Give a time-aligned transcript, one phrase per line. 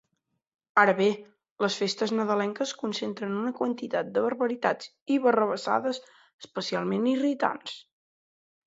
[0.83, 1.09] Ara bé,
[1.65, 7.81] les festes nadalenques concentren una quantitat de barbaritats i barrabassades especialment irritants.